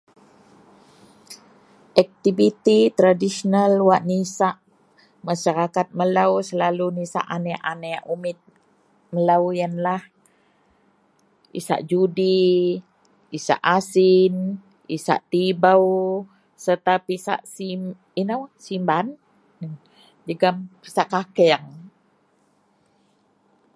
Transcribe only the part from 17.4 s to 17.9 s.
sin